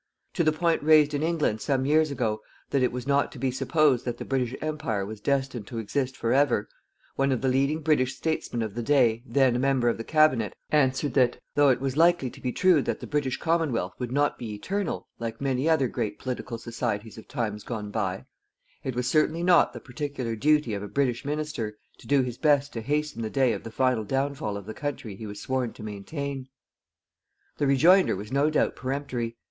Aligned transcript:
To 0.33 0.43
the 0.43 0.51
point 0.51 0.81
raised 0.81 1.13
in 1.13 1.21
England, 1.21 1.61
some 1.61 1.85
years 1.85 2.09
ago, 2.09 2.41
that 2.71 2.81
it 2.81 2.91
was 2.91 3.05
not 3.05 3.31
to 3.33 3.37
be 3.37 3.51
supposed 3.51 4.03
that 4.03 4.17
the 4.17 4.25
British 4.25 4.55
Empire 4.59 5.05
was 5.05 5.21
destined 5.21 5.67
to 5.67 5.77
exist 5.77 6.17
forever, 6.17 6.67
one 7.17 7.31
of 7.31 7.41
the 7.41 7.47
leading 7.47 7.81
British 7.81 8.15
statesmen 8.15 8.63
of 8.63 8.73
the 8.73 8.81
day, 8.81 9.21
then 9.27 9.55
a 9.55 9.59
member 9.59 9.89
of 9.89 9.97
the 9.99 10.03
Cabinet, 10.03 10.55
answered 10.71 11.13
that, 11.13 11.39
though 11.53 11.69
it 11.69 11.79
was 11.79 11.95
likely 11.97 12.31
to 12.31 12.41
be 12.41 12.51
true 12.51 12.81
that 12.81 12.99
the 12.99 13.05
British 13.05 13.37
Commonwealth 13.37 13.93
would 13.99 14.11
not 14.11 14.39
be 14.39 14.55
eternal, 14.55 15.07
like 15.19 15.39
many 15.39 15.69
other 15.69 15.87
great 15.87 16.17
political 16.17 16.57
societies 16.57 17.19
of 17.19 17.27
times 17.27 17.63
gone 17.63 17.91
by, 17.91 18.25
it 18.83 18.95
was 18.95 19.07
surely 19.11 19.43
not 19.43 19.71
the 19.71 19.79
particular 19.79 20.35
duty 20.35 20.73
of 20.73 20.81
a 20.81 20.87
British 20.87 21.23
minister 21.23 21.77
to 21.99 22.07
do 22.07 22.23
his 22.23 22.39
best 22.39 22.73
to 22.73 22.81
hasten 22.81 23.21
the 23.21 23.29
day 23.29 23.53
of 23.53 23.61
the 23.63 23.69
final 23.69 24.03
downfall 24.03 24.57
of 24.57 24.65
the 24.65 24.73
country 24.73 25.15
he 25.15 25.27
was 25.27 25.39
sworn 25.39 25.71
to 25.73 25.83
maintain. 25.83 26.49
The 27.59 27.67
rejoinder 27.67 28.15
was 28.15 28.31
no 28.31 28.49
doubt 28.49 28.75
peremptory. 28.75 29.37